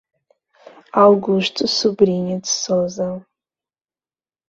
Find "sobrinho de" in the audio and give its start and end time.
1.67-2.47